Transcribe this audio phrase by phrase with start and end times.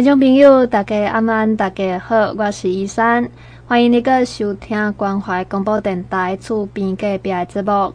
[0.00, 3.28] 观众朋友，大家晚安，大家好，我是依珊，
[3.68, 7.92] 欢迎你个收听关怀广播电台厝边隔壁的节目。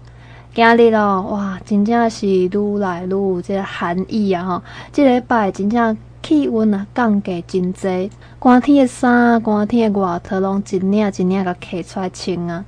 [0.53, 4.43] 今日哦，哇，真正是愈来愈有这个寒意啊！
[4.45, 4.61] 吼，
[4.93, 12.63] 这礼拜真正气温啊降低真侪，寒天的衫、寒天的外套拢一领一领甲摕出来穿啊。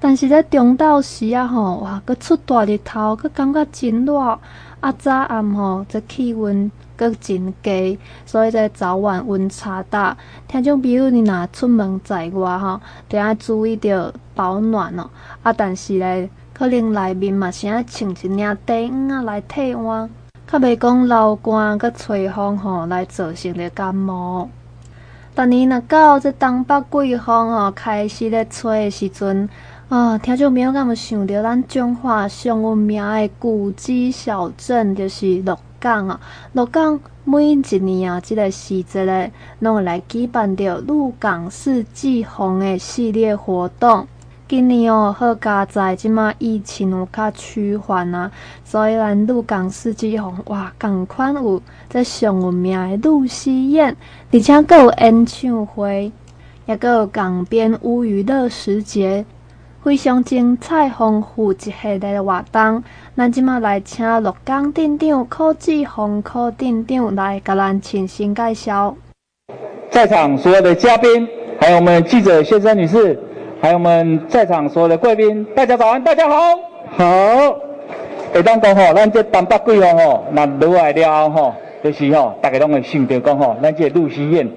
[0.00, 4.18] 但是在中昼时啊，吼，哇，阁出大日头，阁感觉真热，
[4.80, 6.68] 啊早暗吼，这气温。
[6.96, 10.16] 阁真低，所以在早晚温差大。
[10.48, 15.08] 听众比如，你若出门在外吼，得爱注意着保暖哦。
[15.42, 20.08] 啊，但是咧，可能内面嘛是爱穿一领短裤啊来替换，
[20.46, 24.48] 较袂讲流汗阁吹风吼，来造成着感冒。
[25.34, 29.48] 但你若到这东北季风吼开始咧吹的时阵，
[29.88, 36.20] 啊，听众朋友敢有想着咱彰化上有名的古迹小镇，就是鹿港啊，
[36.52, 44.06] 鹿港每一年啊，这个时节咧，拢会来举办着鹿港四季红的系列活动。
[44.46, 48.30] 今年哦，好佳在即马疫情有较趋缓啊，
[48.64, 53.96] 所以咱鹿港四季红哇，共款有这上有名的露西宴，
[54.30, 56.12] 而且阁有演唱会，
[56.66, 59.24] 也阁有港边乌鱼乐时节。
[59.84, 62.84] 非常精彩丰富一系列的活动，
[63.16, 68.94] 咱即马来请陆江镇长柯志宏柯镇长来甲咱亲身介绍。
[69.90, 71.26] 在场所有的嘉宾，
[71.60, 73.18] 还有我们记者先生女士，
[73.60, 76.36] 还有我们在场所有的贵宾，大家早安，大家好，
[76.96, 77.56] 好。
[78.32, 84.48] 会当讲吼，咱这东北季风吼，那落来了吼，就是吼，大家拢会想到讲吼，咱这露西宴。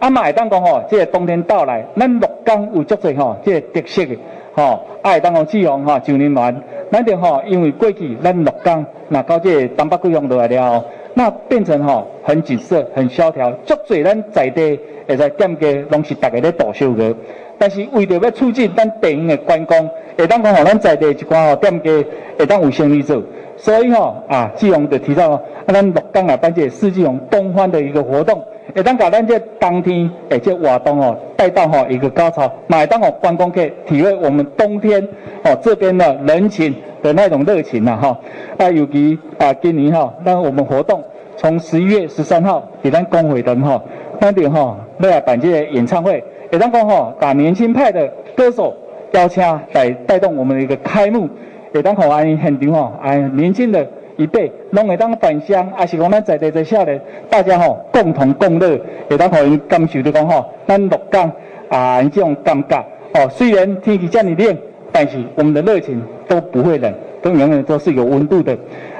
[0.00, 4.18] 啊嘛会当讲吼，这个冬天到来，咱陆江有足侪吼，这个特色的。
[4.54, 6.54] 吼，爱当讲季风吼，就年晚，
[6.90, 17.14] 咱着吼，因为过去咱鹿港，那到这东北贵阳落来了后，那变成吼很景色，很萧条，足侪咱在地会使店家拢是逐个咧大小个，
[17.62, 22.04] 但是为着要促进咱地方的观光，会当讲吼，咱在地一寡吼店家
[22.36, 23.22] 会当有生意做，
[23.56, 28.42] 所以吼啊，季风就提到，啊，咱六港啊办这四季风东方的一个活动。
[28.74, 35.00] 会当把咱这当天诶这活动哦带到吼一个高潮，买当哦观光客体会我们冬天
[35.44, 38.18] 哦这边的人情的那种热情呐哈
[38.58, 41.00] 啊尤其啊今年哈，那我们活动
[41.36, 43.80] 从十一月十三号给咱公会的哈，
[44.18, 48.74] 那点哈要来办这个演唱会，会当讲吼把年轻派的歌手
[49.12, 49.42] 邀请
[49.72, 51.26] 来带动我们的一个开幕，
[51.72, 53.84] 会当吼安现场吼啊年轻的。
[54.18, 61.32] 一辈拢会当返乡，还是讲咱在地在下咧，大家吼共同共乐，会当互因感受着讲吼，咱鹿港
[61.70, 62.78] 啊，这种感觉
[63.14, 63.26] 哦。
[63.30, 64.56] 虽然天气这么冷，
[64.92, 66.92] 但是我们的热情都不会冷，
[67.22, 68.56] 都永远都是有温度的。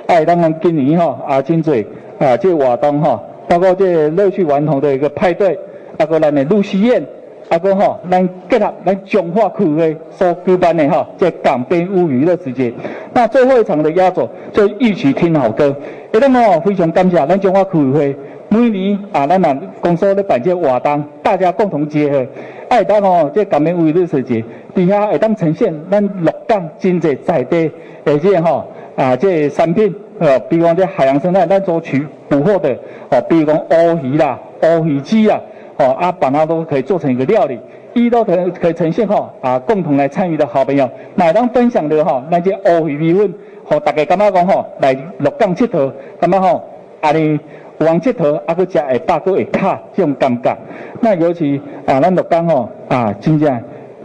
[0.06, 1.86] 哎，当然今年吼啊，真济
[2.18, 5.56] 啊，这活动吼，包括这乐趣顽童的一个派对，
[5.98, 7.04] 包括咱的露西宴。
[7.52, 12.72] 啊，哥吼，咱结合咱彰化区的所举办的吼，这港边乌鱼乐时节。
[13.12, 15.76] 那最后一场的压轴就一起听好歌。
[16.12, 18.16] 哎，咱吼非常感谢咱彰化区委会
[18.48, 22.26] 每年啊，咱呐公司咧办这活动，大家共同结合。
[22.70, 24.42] 哎，当吼这港边乌鱼乐时节，
[24.74, 27.70] 底下会当呈现咱鹿港真济在地
[28.06, 28.64] 而且吼
[28.96, 32.74] 啊这产品，呃，比如讲这海洋生态，咱所取捕获的
[33.10, 35.38] 哦，比如讲乌鱼啦、乌鱼子啦。
[35.82, 37.58] 哦，啊，把它都可以做成一个料理，
[37.94, 43.34] 一都可可以呈现哈啊，共同来参与的好朋友，来当分享的哈，那些乌鱼米粉，
[43.64, 46.62] 和大家感觉讲吼，来六港佚佗，感觉吼，
[47.00, 47.38] 啊你
[47.78, 50.56] 有人佚佗，啊，佫食会饱，佫会卡这种感觉。
[51.00, 53.60] 那尤其啊，咱六港吼啊，真正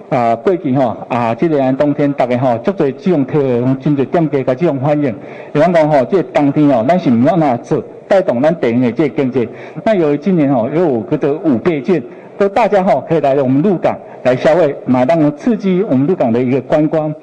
[0.10, 5.14] 啊，过去吼啊，这个冬天大家吼，足侪这种特色，真侪店家甲这种欢迎。
[5.52, 7.84] 比方讲吼，这个冬天哦，咱是毋要哪做？
[8.08, 9.50] 带动咱地方的这个经济，
[9.84, 12.02] 那由于今年吼有五个五倍券，
[12.38, 17.14] 都大家吼可以来我们鹿港来消费，马上刺激我们鹿港的一个观光。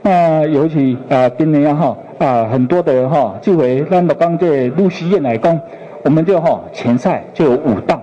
[0.00, 5.60] 那尤其啊今年哈啊很多的哈，就为咱鹿港这露西宴来讲，
[6.04, 8.00] 我们就哈前菜就有五道，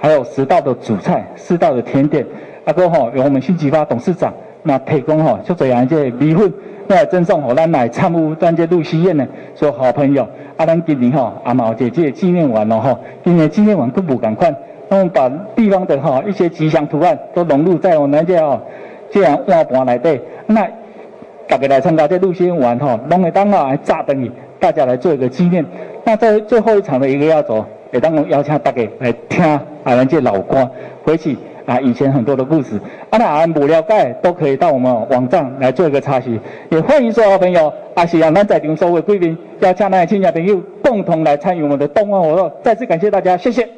[0.00, 2.24] 还有十道的主菜，四道的甜点。
[2.68, 4.30] 阿哥吼由我们新吉发董事长
[4.62, 6.52] 那提供哈就这样这米粉。
[6.88, 10.26] 来赠送吼咱来参与咱这露西宴的所有好朋友，
[10.58, 14.54] 啊，咱今年吼也嘛有这这纪念完咯吼，今年纪念完都不赶快，
[14.88, 18.60] 我们把地方的哈一些吉祥图案都融入在我们这吼
[19.10, 20.66] 这样碗盘内底，那
[21.46, 24.30] 大家来参加这露西宴玩吼，拢会当啊来炸灯去，
[24.60, 25.64] 大家来做一个纪念。
[26.04, 30.70] 那在最后一场的一个压轴，也当我邀请大家来听啊咱这老歌
[31.04, 31.36] 回去。
[31.68, 32.80] 啊，以前很多的故事，
[33.10, 42.50] 啊，那不了解都可以到我们网站来做一个查询，也欢迎所有朋友，啊，是让咱在场所有贵宾，邀请咱的亲戚朋友共同来参与我们的冬奥活动。
[42.64, 43.68] 再次感谢大家，谢谢。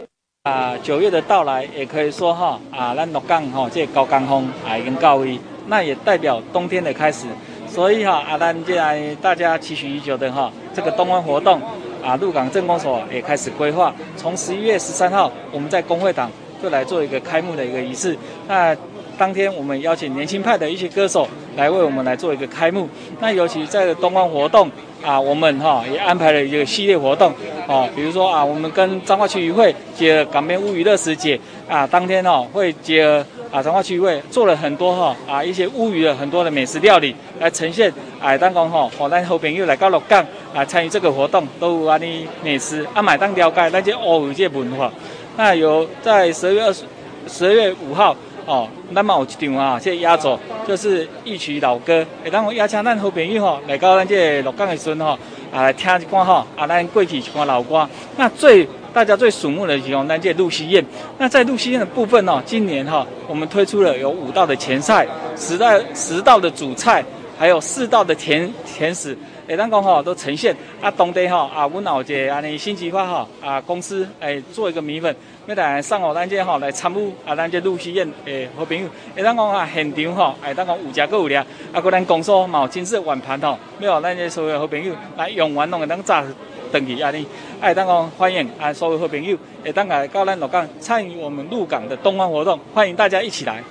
[0.45, 5.37] 啊，九月的到来，也可以说哈啊，咱鹿港哈这个高岗风啊已经到位，
[5.67, 7.27] 那也代表冬天的开始。
[7.67, 11.61] 所以哈啊，咱既然大家期许已久的哈这个冬欢活动
[12.05, 16.31] 啊，鹿港镇公所也开始规划，从十一月十三号，我们在工会党
[16.63, 18.17] 就来做一个开幕的一个仪式。
[18.49, 18.77] 那
[19.19, 22.89] 当天我们邀请年轻派的一些歌手来为我们来做一个开幕。
[23.21, 24.71] 那尤其在冬欢活动。
[25.03, 27.33] 啊，我们哈也安排了一个系列活动，
[27.67, 37.91] 哦，比如说啊，我们跟彰化区渔会结合港边乌鱼乐时节啊，当天哈会结合啊彰化区渔会做了很多哈啊一些乌鱼的很多的美食料理来呈现，
[38.21, 40.23] 哎，当讲哈，我咱好朋友来到鹿港
[40.55, 44.93] 啊参与这个活动，都有安尼美食啊，买当了解那些乌鱼这文化。
[45.41, 46.85] 那有在十二月二十
[47.27, 48.15] 十二月五号。
[48.45, 55.19] 哦，咱嘛有一场啊，这压轴就是一曲老歌，会当我邀请咱好朋友吼来到咱这鹿港的时阵吼，
[55.53, 57.89] 啊来听一段吼，啊咱过去一段老歌。
[58.17, 60.85] 那最大家最瞩目的就是咱这露西宴。
[61.17, 67.03] 那在露西宴的部分哦，今年哈我们推出了有五道的前菜，十道十道的主菜，
[67.39, 69.17] 还有四道的甜甜食。
[69.51, 75.13] 诶，咱讲吼都呈现啊，当地吼啊，阮有一个安尼新计划吼啊，公司诶做一个米粉，
[75.47, 78.89] 要来送互咱这吼来参与啊，咱这露西宴诶好朋友。
[79.17, 86.25] 诶，咱讲啊现场吼，诶，咱讲有食阁有俩，啊，搁咱公司嘛有精致碗盘吼，要互咱这所有好朋友来用完拢会咱炸
[86.71, 87.27] 等去安尼。
[87.61, 93.65] 哎，当讲欢迎啊，所有好朋友会当来到咱鹿港参与我们鹿港的冬欢活动，欢迎大家一起来。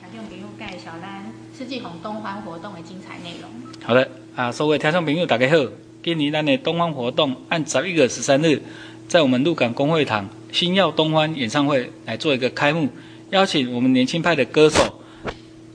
[0.00, 1.24] 听众朋友介绍咱
[1.58, 3.50] 世纪红冬欢活动的精彩内容。
[3.84, 4.19] 好的。
[4.36, 5.56] 啊，所有听众朋友，大家好！
[6.04, 8.62] 今年咱的东方活动按十一月十三日，
[9.08, 12.88] 在我们鹿港公会堂星耀东方演唱会来做一个开幕，
[13.30, 15.02] 邀请我们年轻派的歌手，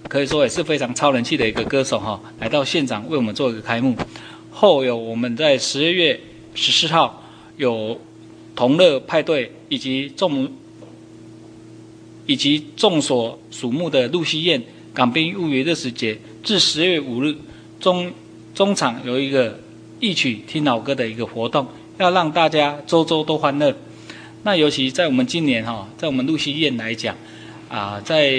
[0.07, 3.93] 可以说也是非常超人气的一个歌手哈，来到现场为我们做一个开幕。
[4.51, 6.17] 后有我们在十二月
[6.53, 7.23] 十四号
[7.57, 7.99] 有
[8.55, 10.49] 同乐派对，以及众
[12.25, 14.63] 以及众所瞩目的露西宴
[14.93, 17.35] 港边乌鱼乐时节，至十二月五日
[17.81, 18.13] 中。
[18.55, 19.59] 中场有一个
[19.99, 21.67] 一曲听老歌的一个活动，
[21.97, 23.75] 要让大家周周都欢乐。
[24.43, 27.13] 那尤其在我们今年哈，在我们露西宴来讲，
[27.67, 28.31] 啊，在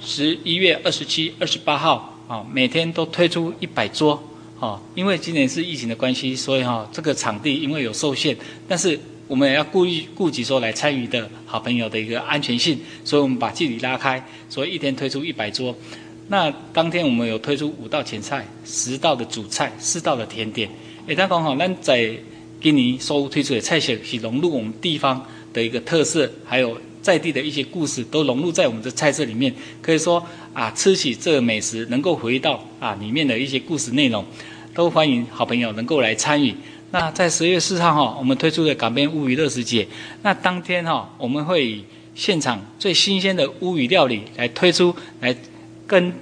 [0.00, 4.20] 十一月二十七、二十八号啊，每天都推出一百桌
[4.58, 4.80] 啊。
[4.96, 8.36] 因为今年是疫情的关系，所以哈，这个场地因为有受限，
[8.66, 8.98] 但是
[9.28, 15.72] 我们也要顾虑顾及说来参与的好朋友的一个安全性，所以我们把距离拉开，所以一天推出一百桌。
[16.30, 20.70] 那当天我们有推出五道前菜、十道的主菜、四道的甜点。
[21.08, 22.08] 诶，他刚好，咱在
[22.62, 29.52] 今年所推出的菜色是融入我们地方的一个特色，还有在地的一些故事，都融入在我们的菜色里面。
[29.82, 30.24] 可以说
[30.54, 34.24] 啊，吃起这个美食，能够回到啊里面的一些故事内容，
[34.72, 36.54] 都欢迎好朋友能够来参与。
[36.92, 39.84] 那在十月四号哈，我们推出的港边乌鱼乐时节，
[40.22, 41.84] 那当天哈，我们会以
[42.14, 45.34] 现场最新鲜的乌鱼料理来推出来。
[45.90, 46.12] 跟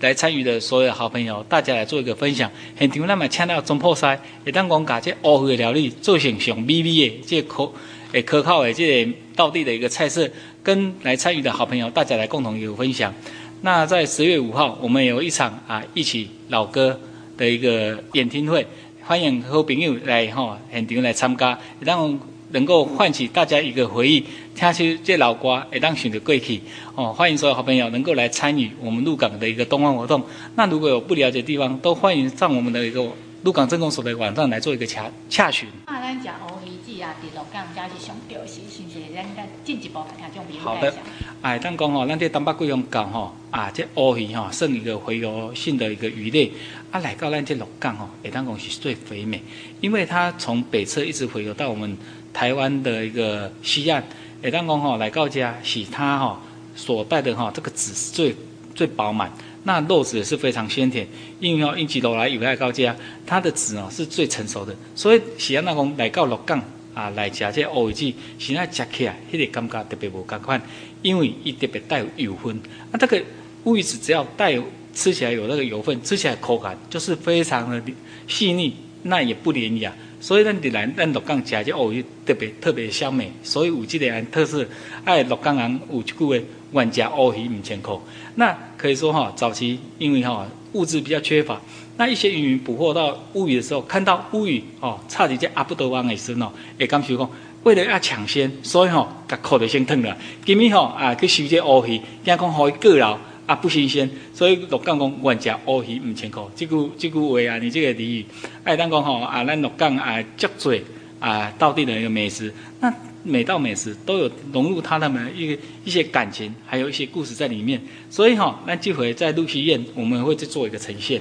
[0.00, 2.50] 来参与的所有好朋友，大家来做一个分享。
[2.78, 4.06] 现场咱们请到总铺师，
[4.46, 7.70] 会当讲把这乌鱼的料理做成上美味的，这可
[8.12, 9.06] 诶可靠的这
[9.36, 10.26] 道地的一个菜色，
[10.62, 13.12] 跟来参与的好朋友，大家来共同有分享。
[13.60, 16.98] 那在十月五号，我们有一场啊一起老歌
[17.36, 18.66] 的一个演听会，
[19.02, 22.18] 欢迎好朋友来哈现场来参加，让。
[22.52, 24.24] 能够唤起大家一个回忆，
[24.54, 26.60] 听起这老歌，会当想着过去
[26.94, 27.12] 哦。
[27.12, 30.22] 欢迎所有好朋友能够来参与我们鹿港的一个冬欢活动。
[30.56, 33.06] 那如果有不了解的地方，都欢迎上我们的一个
[33.42, 35.68] 鹿港镇公所的网站来做一个洽洽询。
[35.86, 38.98] 啊，咱讲乌鱼子啊，伫鹿港才是上钓是，是不是？
[39.14, 40.92] 咱再进一步来听种比喻好的，
[41.40, 46.52] 哎，当讲吼，咱这东北贵阳港吼，啊，这乌鱼吼，算一个洄游性的一个鱼类，
[46.90, 49.40] 啊，来到咱这鹿港吼，会当讲是最肥美，
[49.80, 51.96] 因为它从北侧一直洄游到我们。
[52.32, 54.02] 台湾的一个西岸，
[54.42, 56.40] 诶，当讲吼来到家，是它哈
[56.74, 58.34] 所带的哈这个籽是最
[58.74, 59.30] 最饱满，
[59.64, 61.06] 那肉质也是非常鲜甜。
[61.40, 62.94] 因为哦，一直落来有来到家，
[63.26, 66.62] 它的籽哦是最成熟的，所以是安那讲来到鹿港
[66.94, 70.60] 啊来吃这乌鱼子，是那吃起来迄个感觉特别无同款，
[71.02, 72.58] 因为伊特别带有油分。
[72.92, 73.22] 啊，这个
[73.64, 77.82] 乌鱼子只要带有吃起来有那个油分，吃起来口感就是非常的
[78.26, 79.92] 细腻，那也不粘牙。
[80.20, 84.66] 所以咱伫来咱鹿港食这乌鱼特别特别香美，所以有这个特色。
[85.04, 86.36] 哎，鹿港人有一句话，
[86.72, 88.00] 愿食乌鱼毋千箍。
[88.34, 91.58] 那可以说哈，早期因为哈物质比较缺乏，
[91.96, 97.30] 那一些渔民捕获到乌鱼的时候，看到乌鱼哦，差点在阿不多湾的时候，会感觉讲，
[97.62, 100.14] 为了要抢先，所以吼，甲裤就先脱了。
[100.44, 103.18] 今日吼啊去收这乌鱼，惊讲互伊过劳。
[103.50, 108.24] 啊，不新鲜，所以鹿港公愿吃乌鱼五千块，这句这句话啊，你这个俚语，
[108.62, 110.72] 哎，当讲吼啊，咱鹿港啊，足多
[111.18, 112.54] 啊，道地的一个美食。
[112.78, 117.82] 那每道美食都有融入他们一个一些感情，还有一些故事在里面。
[118.08, 121.20] 所以哈，那这回在鹿溪宴，我们会去做一个呈现。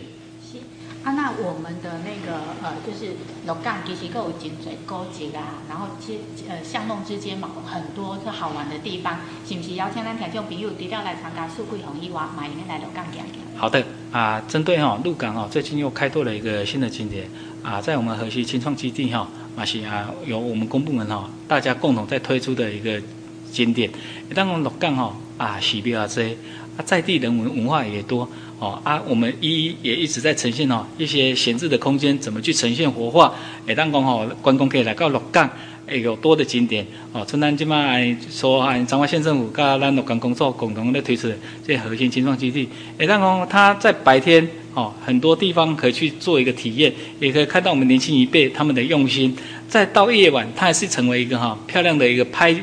[1.02, 3.14] 啊，那我们的那个呃，就是
[3.48, 13.42] 鹿港其实都有真济古迹啊，然后其实呃巷弄之间嘛，很多是好玩的地方，是不是邀请咱听众朋友除了来参加四季红以外，嘛应该来鹿港行行？
[13.58, 17.30] 好的啊，针对哈鹿港哦，最近又开拓了一个新的景点
[17.64, 19.26] 啊，在我们河西青创基地哈，
[19.56, 23.02] 马西啊由我们公部门哈，大家共同在推出的一个
[23.50, 23.90] 景点。
[24.36, 26.32] 当我们鹿港哈啊，喜比啊这
[26.76, 28.30] 啊在地人文文化也多。
[28.60, 33.34] 哦啊，我们一一也一直在呈现哦，一些闲置的空间怎么去呈现活化？
[33.66, 35.50] 诶，当讲吼，观光可以来到鹿港，
[35.86, 37.24] 诶，有多的景点哦。
[37.26, 41.30] 从咱今麦说，按彰化县政府跟咱鹿港工作共同的推出
[41.66, 42.68] 这核心青创基地。
[42.98, 49.34] 诶，当讲他在白天哦，很多地方可以去做一个体验，也可以看到我们年轻一辈他们的用心。
[49.70, 52.54] 再到夜晚，它还是成为一个哈漂亮的一个拍。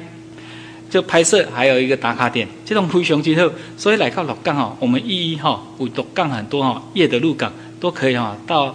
[1.02, 8.74] 拍摄还有一个打卡点，这种非常之后，所以来到鹿港哈，我们一一哈，有鹿港很多哈，夜的鹿港都可以哈，到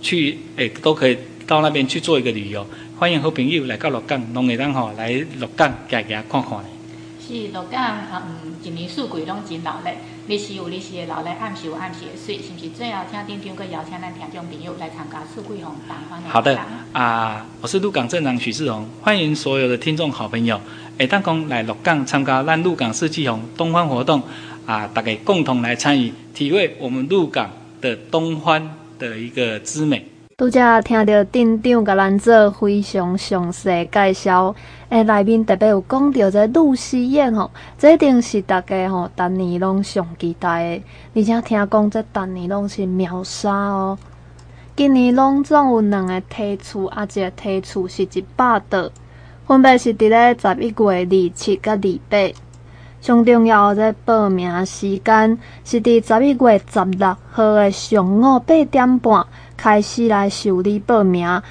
[0.00, 2.66] 去诶都可以到那边去做一个旅游，
[2.98, 6.50] 欢迎好朋友来到鹿港，拢会当哈来鹿港行行看看。
[7.20, 9.64] 是鹿港，嗯，一年四季拢真热。
[9.64, 9.80] 闹，
[10.28, 12.68] 日时有日时的热闹，暗时有暗时的水，是不是？
[12.68, 16.28] 最后听店长阁邀请咱听众朋友来参加四季红东欢的。
[16.28, 16.60] 好的
[16.92, 20.60] 啊，我是鹿港镇长许志宏，欢迎所有的听众好朋友。
[20.98, 24.22] 诶，当讲来鹿港参加咱鹿港四季红东欢活动
[24.66, 30.04] 啊，大家共同来参与，体会我们鹿港的东欢的一个之美。
[30.38, 34.54] 拄则听到店长甲咱做非常详细介绍，
[34.88, 40.84] 诶，内面特别有讲到这鹿溪宴吼，这一定是大家吼逐年拢上期待的，
[41.16, 43.98] 而且听讲这逐年拢是秒杀哦。
[44.76, 48.92] 今年拢总有两个梯次，啊，一个梯次是一百桌。
[49.44, 52.32] 分别是伫咧十一月二七甲二八，
[53.00, 59.26] 上重要的报名时间是伫十一月十六号的上午八点半
[59.58, 61.42] 开始来受理报名。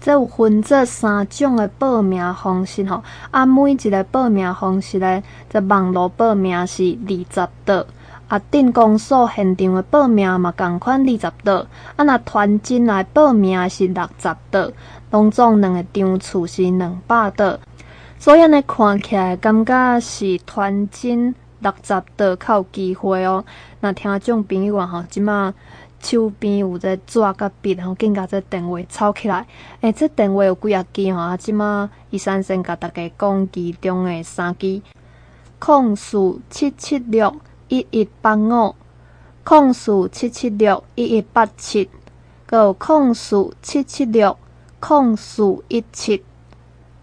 [0.00, 7.84] 这有分这三种的报名方式吼，啊，每一个报名方式咧，这网络报名是二十桌，
[8.28, 14.72] 啊，镇公所现场的报名嘛，共款二十桌，啊，若团进来报名是六十桌。
[15.10, 17.58] 拢总两个场次是两百桌，
[18.18, 23.44] 所以呢看起来感觉是团进六十桌较有机会哦。
[23.80, 25.52] 那听众朋友吼，即马
[26.00, 29.46] 手边有这纸甲笔吼，紧甲这电话抄起来。
[29.80, 31.18] 诶、欸，这电话有几啊支吼？
[31.18, 34.80] 啊，即马伊先生甲大家讲其中的三支：
[35.58, 37.34] 空四七七六
[37.68, 38.74] 一一八五，
[39.44, 41.88] 空四七七六一一八七，
[42.46, 44.36] 阁有空四七七六。
[44.80, 46.22] 空四一七，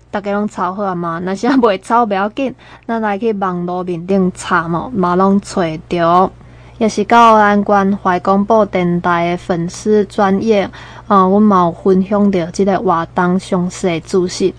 [0.10, 1.20] 大家拢抄好啊嘛？
[1.20, 2.56] 若是未抄，不要紧，
[2.88, 6.32] 咱来去网络面顶查嘛，嘛拢找着。
[6.78, 10.70] 也是到咱关怀广播电台的粉丝专业
[11.08, 14.54] 啊，阮嘛有分享着即个活动详细资讯。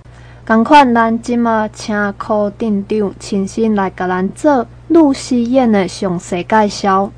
[0.46, 7.10] 同款咱即马请柯店长亲身来甲咱做露西宴的详细介绍。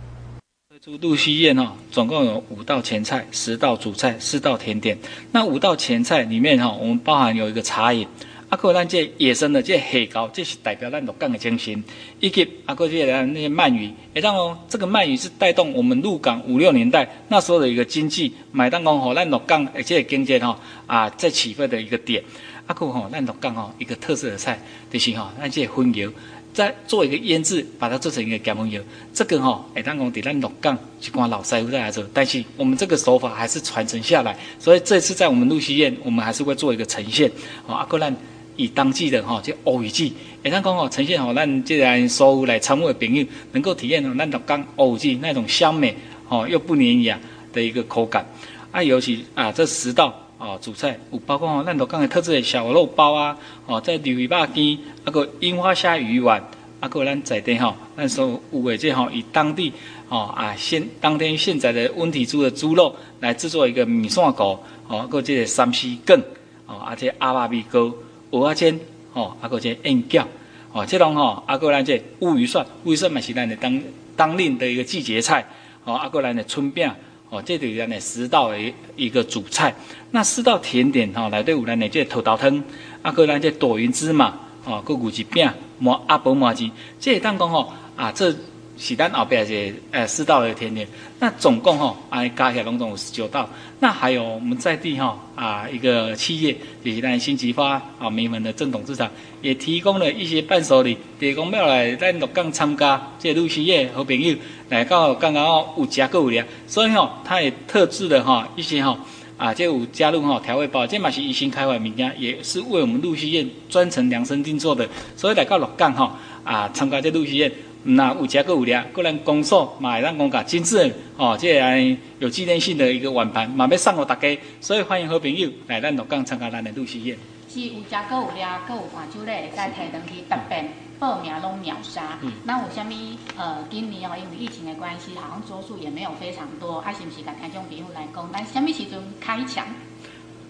[1.00, 4.97] 露西宴哦，总共有五道前菜、十道主菜、四道甜点。
[5.33, 8.09] 那五道前菜里面哈，我们包含有一个茶饮。
[8.49, 11.85] 阿哥咱这野生的这黑膏，这是代表咱鹿港的精神。
[12.19, 22.25] 以及阿哥这些那些鳗鱼，哎，当哦，这个鳗鱼是带动我们鹿港五六年代那时候的一个经济，买当讲吼，咱鹿港而且经济吼啊在起飞的一个点。
[22.67, 24.59] 阿哥吼，咱鹿港吼一个特色的菜
[24.90, 26.11] 就是吼，咱这荤油。
[26.55, 28.83] 再做一个腌制，把它做成一个咸丰油。
[29.12, 34.37] 这个吼、哦，哎，当讲在咱鹿港去关老师傅在来做，但是我们这个手法还是传承下来。
[34.59, 37.31] 所以这次在我们鹿溪宴，我们还是会做一个呈现。
[37.67, 38.12] 哦，阿哥咱
[38.58, 40.12] 以当季的哈，这乌鱼季，
[40.42, 45.96] 哎，当讲哦，呈现好，咱既然所有来参与的朋友能够体验哦，咱鹿港乌鱼季那种香美
[46.28, 47.18] 哦又不粘牙
[47.54, 48.26] 的一个口感。
[48.70, 50.12] 啊，尤其啊这十道。
[50.40, 53.36] 哦，主菜有包括哦，咱鹿港的特制的小肉包啊，
[53.66, 56.40] 哦，在鲤鱼肉羹，啊个樱花虾鱼丸，
[56.78, 59.72] 啊个咱在地吼，咱所有的这吼以当地
[60.08, 66.22] 哦啊现当天现宰的温体猪的猪肉来制作一个米线糕，哦，个这个三丝羹，
[66.66, 67.92] 哦，啊这阿爸米糕，
[68.30, 68.80] 蚵仔煎，
[69.12, 70.25] 哦，啊个这燕饺，
[70.73, 73.80] 哦，这种吼，啊个咱这乌鱼蒜，乌鱼蒜嘛是咱的当
[74.16, 75.47] 当令的一个季节菜，
[75.85, 76.90] 哦，啊个咱的春饼。
[77.30, 78.58] 哦，这里呢十道的
[78.97, 79.75] 一个主菜，
[80.12, 82.64] 那四道甜点吼，来对五咱的这土豆汤，
[83.02, 85.47] 啊，个咱这朵云芝麻，哦，个五吉饼，
[85.78, 88.35] 麻阿婆麻糬，这当讲吼啊，这
[88.78, 90.87] 是咱后边是呃四道的甜点，
[91.18, 93.49] 那总共哈啊加起来拢总有十九道。
[93.80, 99.11] 那还有我们在地吼啊一个企业，就是咱新吉发啊名门的正统制厂，
[99.42, 104.37] 也提供了一些伴手礼，提供要来咱鹿港参加这露西宴好朋友
[104.68, 105.44] 来到刚刚
[105.76, 108.97] 有食购物的，所以吼他也特制的哈一些吼
[109.37, 117.50] 啊这有加入吼调味包，这嘛是一新开发的物件，也是为我们露西宴专程量身定做的，所以来到鹿港哈啊参加这露西宴。
[117.85, 127.16] 那有食个有料，个人公所买让公家精致哦，这样有纪念性的一个碗盘，嘛要送给大家，所以欢迎好朋友来咱鹿港参加咱的露西宴。
[127.49, 132.18] 是有食个有俩，个有伴手礼，再提登去答辩报名拢秒杀。
[132.20, 139.64] 嗯、那有虾米呃，今年哦，因为疫情的关系，好像桌数也没有非常多，啊，是不是甲听众朋友来讲，但是虾米时阵开抢？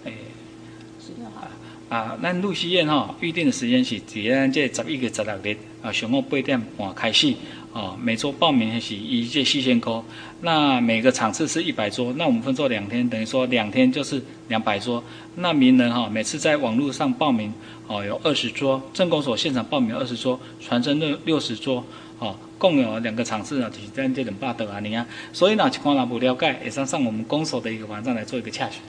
[0.05, 0.15] 诶，
[0.99, 1.47] 十六号。
[1.89, 7.35] 啊，咱露西宴吼，预定的时间是在咱这十一月十六日啊，上午八点半开始。
[7.73, 10.03] 哦，每桌报名是一届四千块。
[10.41, 15.03] 那每个场次是一百桌，那我们分做两天，等于说两天就是两百桌。
[15.37, 17.53] 那名人哈，每次在网络上报名
[17.87, 21.85] 哦，有二十桌；镇公所现场报名二十桌，传真六六十桌。
[22.19, 25.07] 哦，共有两个场次啊，就是咱这两百多啊，你啊。
[25.33, 28.81] 所以呢，情况若不了解，也上上我们公所的一个网站来做一个洽询。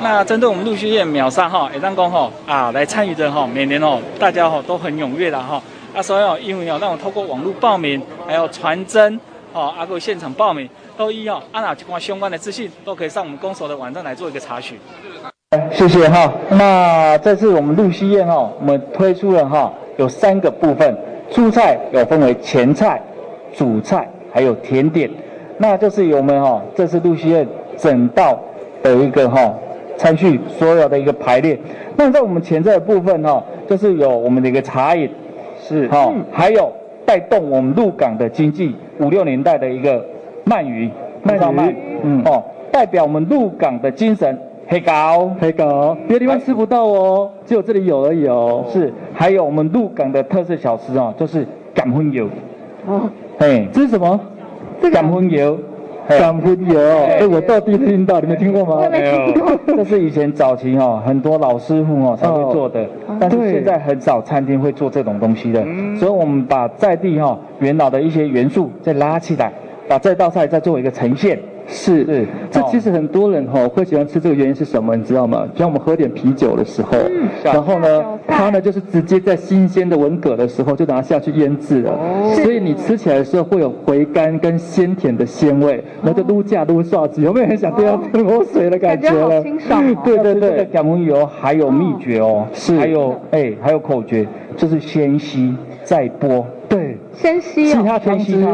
[0.00, 5.62] 那针对我们露西宴秒杀哈，也当讲哈啊来参与的哈，每年哦大家哈都很踊跃的哈
[5.94, 9.20] 啊，所以哦因为哦让我透过网络报名，还有传真
[9.52, 14.78] 哦，啊个现场报名都一样，啊哪关相关的资讯都可以上我们公所的网站来做一个查询。
[15.70, 16.32] 谢谢哈。
[16.50, 20.96] 那这次我们露西宴哈，我们推出了哈有三个部分，
[21.30, 23.02] 蔬菜有分为前菜、
[23.54, 25.10] 主菜还有甜点，
[25.58, 28.38] 那就是我们哈这次露西宴整道
[28.82, 29.54] 的一个哈。
[29.96, 31.58] 餐具所有的一个排列，
[31.96, 35.08] 那在我们前菜的部分哈、哦，就是有我们的一个茶饮，
[35.60, 35.88] 是。
[35.88, 36.72] 哈、哦嗯，还有
[37.06, 40.04] 带动我们鹿港的经济五六年代的一个
[40.46, 40.90] 鳗鱼，
[41.24, 42.22] 鳗鱼，嗯。
[42.24, 44.36] 哦，代表我们鹿港的精神，
[44.66, 52.28] 黑膏，黑膏，别的地方吃不到哦，只有这里有而已哦，是，还有我们鹿港的特色小吃哦，就是港荤油，
[52.86, 53.08] 哦，
[53.38, 54.20] 嘿，这是什么？
[54.92, 55.58] 港荤油。
[56.08, 58.88] 港婚油，哎、欸，我到第一次听到，你们听过吗？
[58.90, 69.52] 没有，这是以前早期哦，很多老师傅哦才会做的，哦，但是现在很少餐厅会做这种东西的，嗯，所以我们把在地哈元老的一些元素再拉起来，
[69.88, 71.38] 把这道菜再做一个呈现。
[71.66, 74.94] 是，是，这其实很多人哈会喜欢吃这个原因是什么？
[74.94, 75.46] 你知道吗？
[75.52, 81.98] 就像我们喝点啤酒的时候，嗯、然后呢，它呢就是直接在新鲜的文蛤的时候就拿下去腌制了，
[82.34, 89.28] 所以你吃起来的时候会有回甘跟鲜甜的鲜味，然后就撸架撸刷子，有没有很想对它喷口水的感觉了？
[89.28, 89.96] 感觉清爽哦。
[90.04, 98.46] 对对对，感温油还有秘诀哦，是，还有哎还有口诀，就是先吸再剥，对，先吸哦，其他汤汁。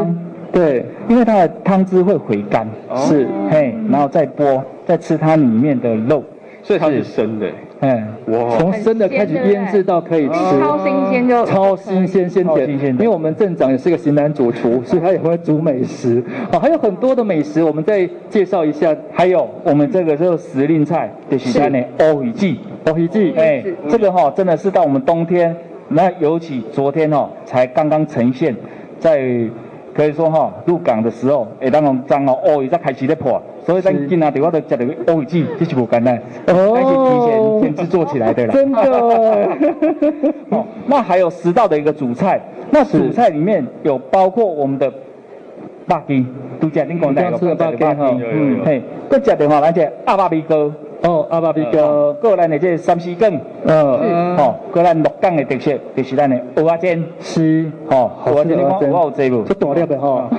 [0.51, 6.21] 对，因为它的汤汁会回甘，哦、是，嘿，然后再剥，再吃它里面的肉，
[6.61, 7.47] 所以它是生的，
[7.79, 22.53] 嗯，哇，从生的开始腌制到可以吃，超新鲜就超新鲜鲜甜，因为我们镇长也是个型男主厨， 所以他也会煮美食，哦，还有很多的美食，我们再介绍一下，还有我们这个就是时令菜，就是它的乌鱼子，
[22.91, 25.55] 乌鱼季，哎，这个哈真的是到我们冬天，
[25.87, 28.53] 那尤其昨天哦才刚刚呈现
[28.99, 29.49] 在。
[29.93, 38.53] 可以说哈，入港的时候，会当用脏哦，鳄鱼在开始在破，所以咱今仔日我都食到鳄鱼子，这是不简单，而且提前先制作起来的啦。
[38.53, 38.81] 真的。
[40.49, 42.39] 哦，那还有十道的一个主菜，
[42.71, 46.25] 那主菜里面有包括我们的肉羹，
[46.59, 50.71] 都讲恁讲的有肉羹哈，嗯嘿，搁食的话，咱这鸭肉米糕。
[51.03, 59.43] 哦，阿爸比较，过来的这三丝羹，嗯，哦，过来鹿港的特色就是咱的蚵仔煎，是，哦，蚵仔煎你看我有这无？
[59.43, 60.29] 这大粒的哈，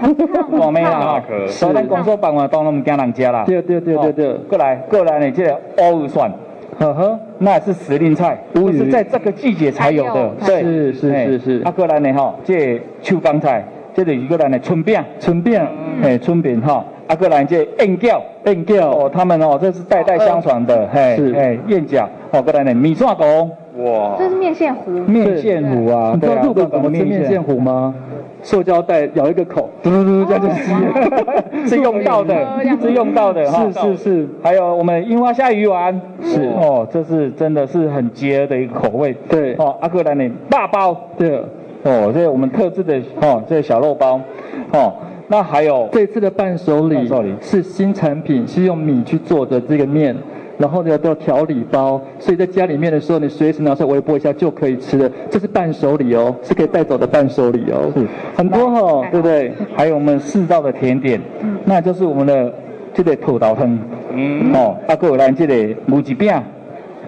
[0.60, 3.44] 大枚啦， 所以咱工作办活动都唔惊人食啦。
[3.44, 5.52] 对对对对对，过来过来的这
[5.90, 6.30] 乌鱼蒜，
[6.78, 8.78] 呵呵，那是时令菜，乌鱼。
[8.78, 11.62] 是在这个季节才有的，对，是是是是。
[11.64, 15.60] 阿，过来的哈，这秋光菜，这里一个人的春饼，春饼，
[16.02, 16.84] 哎，春饼哈。
[17.08, 23.42] 阿哥来这燕饺，燕饺哦，他们哦，这是代代相传的，嘿，是，哎，燕饺，哦，过来呢，米线糕，
[23.76, 27.42] 哇，这是面线糊，面线糊啊，你知道鹿港怎么吃面线。
[27.42, 27.94] 糊吗？
[28.44, 32.34] 塑胶袋咬一个口，嘟嘟嘟这样就吸， 是用到的，
[32.80, 36.48] 是用到的哈，是是是，还有我们樱花虾鱼丸，是。
[36.60, 41.40] 哦，这是真的是很结的一个口味，对，哦，阿哥兰的，大包，对，
[41.84, 44.20] 哦，这是我们特制的，哦，这个小肉包，
[44.72, 44.92] 哦。
[45.28, 47.08] 那还有这次的伴手礼
[47.40, 50.14] 是新产品，是用米去做的这个面，
[50.58, 55.10] 然后呢，都调理包，所以在家里面的时候，你随时拿出来微波一下就可以吃了。
[55.30, 57.90] 这是伴手礼哦，是可以带走的伴手礼哦。
[57.96, 59.54] 是很多哈、哦，对不对？
[59.74, 62.52] 还有我们四道的甜点，嗯、那就是我们的
[62.92, 63.78] 这个土豆汤，
[64.12, 66.30] 嗯，哦，阿哥来这个母鸡饼，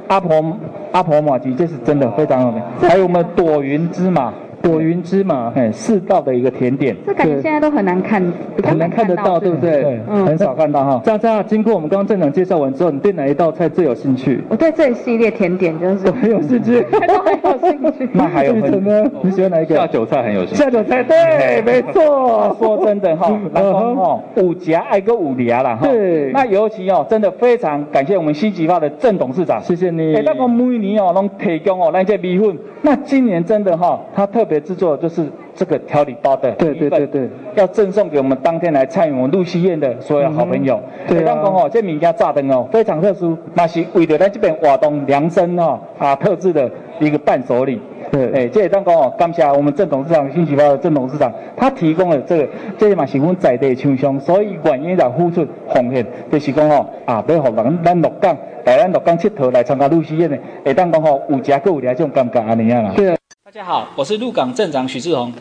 [0.09, 0.57] 阿婆
[0.93, 2.63] 阿婆麻糬，这是真的非常好的。
[2.89, 4.33] 还有我们朵云芝麻。
[4.65, 8.33] 朵云芝麻，哎，四道的一个甜点，这感觉现在都很难看，
[8.65, 10.01] 很难看得到，对不对？
[10.25, 11.03] 很少看到哈。
[11.05, 14.43] 渣渣，经过我们刚刚镇长介绍完之后，你对哪一道菜最有兴趣？
[14.49, 18.09] 我对这一系列甜点就是很有兴趣，都很有兴趣。
[18.15, 19.11] 那还有什么？
[19.21, 19.77] 你喜欢哪一个？
[19.77, 20.57] 下酒菜很有兴趣。
[20.57, 22.57] 下酒菜，对，没错。
[22.59, 25.87] 说真的哈，然后哈，五夹爱个五夹啦哈。
[25.87, 26.33] 对。
[26.33, 30.15] 那尤其哦，真的非常感谢我们新吉发的郑董事长，谢谢你。
[30.15, 32.57] 哎，那个每年哦，拢提供哦那些米粉。
[32.81, 35.25] 那今年真的哈，他特别制作就是。
[35.57, 40.81] 这个调理包的，对对对对，要赠送给我们当天来参与我们露西宴的所有好朋友。
[41.07, 47.81] 对啊，哦，这名家炸灯哦，非常特殊，那是为了咱这边活动量身哦啊特制的一个伴手礼。
[48.11, 62.93] 对，哎，这也当讲哦，感谢我们郑董事长、新吉发的郑董事长，他提供了这个，这也嘛是我们在地厂商，所以愿意来付出奉献，就是讲哦啊，要让人咱鹿港来咱鹿港佚佗来参加露西宴的，会当讲哦有食阁有聊这种感觉安尼啊啦。
[62.97, 63.17] 对啊。
[63.55, 65.33] 大家好，我是鹿港镇长许志宏。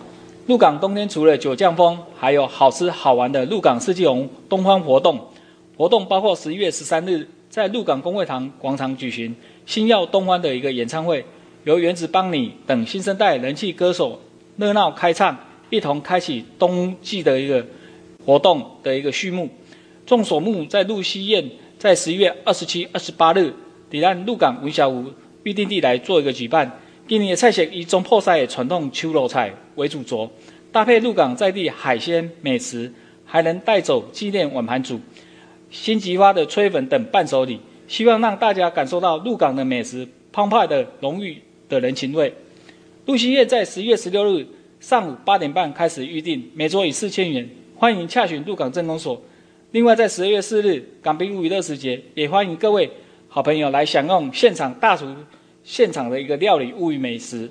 [0.45, 5.19] 鹿港冬天除了酒降风，还有好吃好玩的鹿港四季红冬欢活动。
[5.75, 11.25] 活动包括十一月十三日在鹿港公会堂广场举行星耀冬欢的一个演唱会，
[11.63, 14.21] 由原子邦尼等新生代人气歌手
[14.57, 15.35] 热闹开唱，
[15.71, 17.65] 一同开启冬季的一个
[18.23, 19.49] 活动的一个序幕。
[20.05, 21.49] 众所目在露西宴
[21.79, 23.51] 在十一月二十七、二十八日，
[23.89, 25.05] 抵达鹿港文小湖
[25.41, 26.79] 预定地来做一个举办。
[27.05, 30.31] 今年的菜色以中破塞的传统秋肉菜为主轴，
[30.71, 32.91] 搭配鹿港在地海鲜美食，
[33.25, 34.99] 还能带走纪念碗盘组、
[35.69, 41.37] 新吉花的吹粉等伴手礼，希望让大家感受到鹿港的美食澎湃的浓郁
[41.67, 42.33] 的人情味。
[43.05, 44.47] 露西宴在十月十六日
[44.79, 49.21] 上午八点半开始预订，每桌以四千元，欢迎洽询鹿港镇公所。
[49.71, 52.89] 另外，在十二月四日港滨娱乐时节，也欢迎各位
[53.27, 55.05] 好朋友来享用现场大厨。
[55.63, 57.49] 现场的一个料理物语美食。